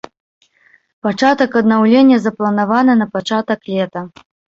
Пачатак 1.07 1.51
аднаўлення 1.61 2.17
запланаваны 2.23 2.93
на 3.03 3.07
пачатак 3.19 3.59
лета. 3.75 4.01